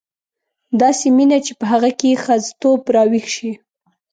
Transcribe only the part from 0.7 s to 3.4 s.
داسې مینه چې په هغه کې ښځتوب راویښ